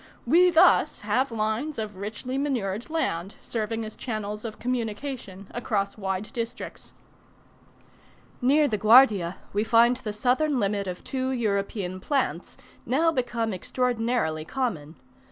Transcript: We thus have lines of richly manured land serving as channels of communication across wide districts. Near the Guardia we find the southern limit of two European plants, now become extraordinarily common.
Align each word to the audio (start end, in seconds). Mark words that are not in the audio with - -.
We 0.25 0.49
thus 0.49 1.01
have 1.01 1.31
lines 1.31 1.77
of 1.77 1.95
richly 1.97 2.35
manured 2.39 2.89
land 2.89 3.35
serving 3.43 3.85
as 3.85 3.95
channels 3.95 4.43
of 4.43 4.57
communication 4.57 5.45
across 5.51 5.95
wide 5.95 6.33
districts. 6.33 6.91
Near 8.41 8.67
the 8.67 8.79
Guardia 8.79 9.37
we 9.53 9.63
find 9.63 9.97
the 9.97 10.11
southern 10.11 10.59
limit 10.59 10.87
of 10.87 11.03
two 11.03 11.29
European 11.29 11.99
plants, 11.99 12.57
now 12.83 13.11
become 13.11 13.53
extraordinarily 13.53 14.43
common. 14.43 14.95